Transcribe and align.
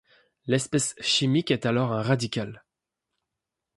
L'espèce 0.47 0.95
chimique 0.99 1.51
est 1.51 1.67
alors 1.67 1.93
un 1.93 2.01
radical. 2.01 2.65